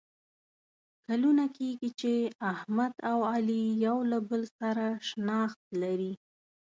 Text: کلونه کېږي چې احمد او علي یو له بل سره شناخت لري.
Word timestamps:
کلونه 1.05 1.45
کېږي 1.57 1.89
چې 1.99 2.13
احمد 2.53 2.93
او 3.09 3.17
علي 3.31 3.63
یو 3.85 3.97
له 4.11 4.17
بل 4.29 4.41
سره 4.59 4.85
شناخت 5.09 5.61
لري. 5.81 6.13